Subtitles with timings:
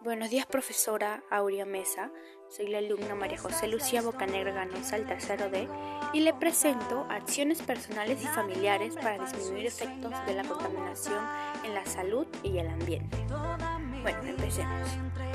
[0.00, 2.12] Buenos días, profesora Aurea Mesa.
[2.48, 5.68] Soy la alumna María José Lucía Bocanegra Ganosa, el tercero D,
[6.12, 11.18] y le presento acciones personales y familiares para disminuir efectos de la contaminación
[11.64, 13.16] en la salud y el ambiente.
[14.02, 14.88] Bueno, empecemos.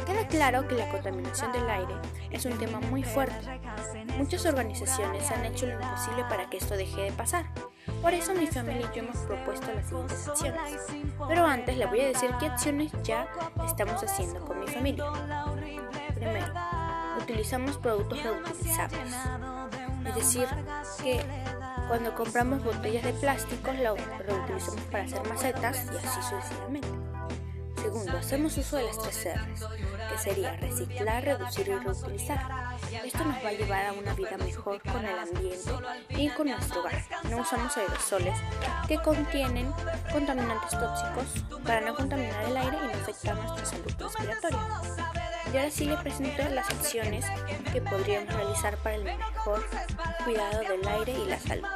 [0.06, 1.96] Queda claro que la contaminación del aire
[2.32, 3.36] es un tema muy fuerte.
[4.18, 7.46] Muchas organizaciones han hecho lo imposible para que esto deje de pasar.
[8.04, 10.82] Por eso mi familia y yo hemos propuesto las siguientes acciones.
[11.26, 13.30] Pero antes le voy a decir qué acciones ya
[13.66, 15.06] estamos haciendo con mi familia.
[16.14, 16.54] Primero,
[17.22, 19.16] utilizamos productos reutilizables.
[20.06, 20.48] Es decir,
[21.02, 21.22] que
[21.88, 26.90] cuando compramos botellas de plástico las reutilizamos para hacer macetas y así sucesivamente.
[27.84, 29.66] Segundo, hacemos uso de las tres R's,
[30.10, 32.78] que sería reciclar, reducir y reutilizar.
[33.04, 35.72] Esto nos va a llevar a una vida mejor con el ambiente
[36.10, 37.04] y con nuestro hogar.
[37.30, 38.38] No usamos aerosoles
[38.88, 39.70] que contienen
[40.14, 44.62] contaminantes tóxicos para no contaminar el aire y no afectar nuestra salud respiratoria.
[45.54, 47.26] Y ahora sí le presento las acciones
[47.72, 49.64] que podríamos realizar para el mejor
[50.24, 51.68] cuidado del aire y la salud.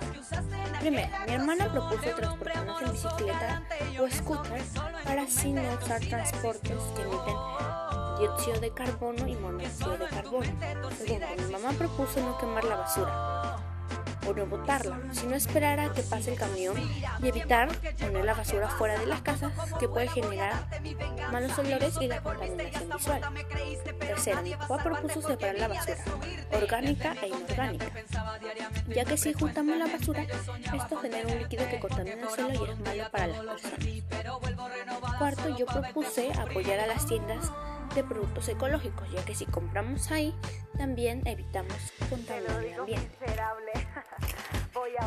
[0.79, 3.63] Primero, mi hermana propuso transportarnos en bicicleta
[3.99, 4.63] o scooter
[5.03, 7.35] para así no usar transportes que emiten
[8.19, 10.51] dióxido de carbono y monóxido de carbono.
[10.97, 13.57] Segundo, mi mamá propuso no quemar la basura
[14.27, 16.75] o no botarla, sino esperar a que pase el camión
[17.23, 20.67] y evitar poner la basura fuera de las casas que puede generar
[21.31, 23.21] malos olores y la contaminación visual.
[23.99, 26.03] Tercero, mi papá propuso separar la basura,
[26.51, 27.87] orgánica e inorgánica,
[28.93, 32.71] ya que si juntamos la basura, esto genera un líquido que contamina el suelo y
[32.71, 34.66] es malo para las personas.
[35.17, 37.51] Cuarto, yo propuse apoyar a las tiendas
[37.95, 40.35] de productos ecológicos, ya que si compramos ahí,
[40.77, 41.75] también evitamos
[42.09, 43.17] contaminar el ambiente.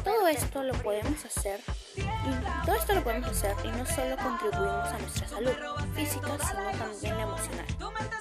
[0.05, 1.61] Todo esto lo podemos hacer
[1.97, 5.53] y todo esto lo podemos hacer y no solo contribuimos a nuestra salud
[5.95, 7.67] física, sino también la emocional.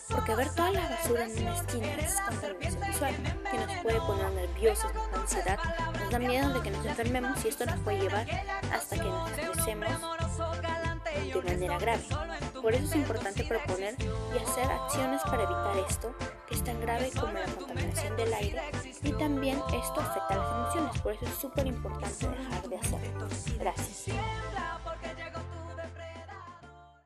[0.09, 3.15] Porque ver toda la basura en una esquina es contaminación visual,
[3.51, 5.59] que nos puede poner nerviosos, nos da ansiedad,
[5.99, 8.27] nos da miedo de que nos enfermemos y esto nos puede llevar
[8.71, 10.18] hasta que nos estresemos
[11.33, 12.03] de manera grave.
[12.61, 16.15] Por eso es importante proponer y hacer acciones para evitar esto,
[16.47, 18.61] que es tan grave como la contaminación del aire,
[19.03, 23.27] y también esto afecta a las emociones, por eso es súper importante dejar de hacerlo.
[23.59, 24.05] Gracias.